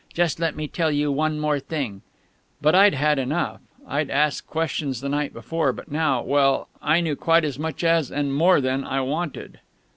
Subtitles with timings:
[0.15, 2.01] Just let me tell you one more thing"
[2.59, 3.61] But I'd had enough.
[3.87, 8.11] I'd asked questions the night before, but now well, I knew quite as much as,
[8.11, 9.59] and more than, I wanted.